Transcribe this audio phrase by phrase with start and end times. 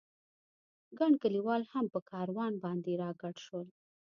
[0.97, 3.67] ګڼ کلیوال هم په کاروان باندې را ګډ شول.